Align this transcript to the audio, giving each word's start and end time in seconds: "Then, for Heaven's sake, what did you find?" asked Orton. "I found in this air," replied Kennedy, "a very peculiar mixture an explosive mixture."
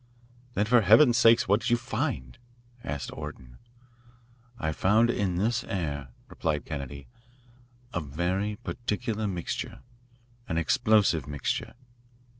"Then, 0.55 0.65
for 0.65 0.81
Heaven's 0.81 1.15
sake, 1.19 1.41
what 1.41 1.59
did 1.59 1.69
you 1.69 1.77
find?" 1.77 2.39
asked 2.83 3.11
Orton. 3.13 3.59
"I 4.57 4.71
found 4.71 5.11
in 5.11 5.35
this 5.35 5.63
air," 5.65 6.07
replied 6.27 6.65
Kennedy, 6.65 7.05
"a 7.93 8.01
very 8.01 8.55
peculiar 8.55 9.27
mixture 9.27 9.81
an 10.47 10.57
explosive 10.57 11.27
mixture." 11.27 11.73